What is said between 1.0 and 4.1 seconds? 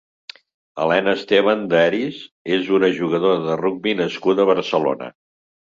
Estevan de Heriz és una jugadora de rugbi